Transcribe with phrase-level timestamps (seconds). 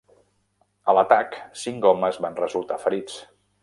[0.93, 3.25] A l'atac, cinc homes van resultar ferits.